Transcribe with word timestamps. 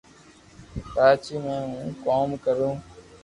ڪراچي 0.93 1.35
مي 1.43 1.55
ھون 1.69 1.87
ڪوم 2.03 2.29
ڪرتو 2.43 2.69